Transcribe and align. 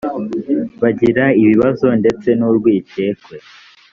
bagira 0.81 1.23
ibibazo 1.41 1.87
ndetse 1.99 2.27
n 2.39 2.41
‘urwikekwe. 2.49 3.35